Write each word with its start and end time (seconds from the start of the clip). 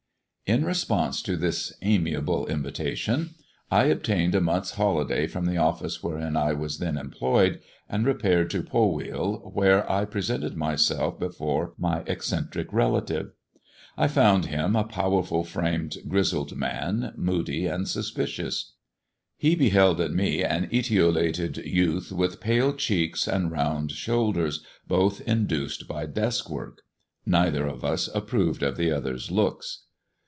In 0.59 0.65
response 0.65 1.21
to 1.21 1.37
this 1.37 1.71
amiable 1.81 2.45
invitation 2.47 3.35
I 3.71 3.85
obtained 3.85 4.35
a 4.35 4.41
month's 4.41 4.71
holiday 4.71 5.25
from 5.25 5.45
the 5.45 5.55
office 5.55 6.03
wherein 6.03 6.35
I 6.35 6.51
was 6.51 6.79
then 6.79 6.97
employed, 6.97 7.61
and 7.87 8.05
repaired 8.05 8.49
to 8.49 8.61
Polwheal, 8.61 9.49
where 9.53 9.89
I 9.89 10.03
presented 10.03 10.57
myself 10.57 11.17
before 11.17 11.73
my 11.77 12.03
eccentric 12.05 12.73
relative. 12.73 13.31
I 13.97 14.09
found 14.09 14.47
him 14.47 14.75
a 14.75 14.83
powerful 14.83 15.45
fraooBdi 15.45 16.09
grizzled 16.09 16.57
man, 16.57 17.13
moody 17.15 17.65
and 17.67 17.87
suspicious: 17.87 18.73
he 19.37 19.55
beheld 19.55 19.99
i^ioeaii 19.99 20.69
etiolated 20.69 21.63
youth 21.63 22.11
with 22.11 22.41
pale 22.41 22.73
cheeks 22.73 23.25
and 23.25 23.53
round 23.53 23.91
shonlclarB^ 23.91 24.59
both 24.85 25.21
induced 25.21 25.87
by 25.87 26.05
desk 26.05 26.49
work. 26.49 26.81
Neither 27.25 27.65
of 27.67 27.85
us 27.85 28.09
approved 28.13 28.63
of 28.63 28.75
the 28.75 28.91
other's 28.91 29.31
looks. 29.31 29.85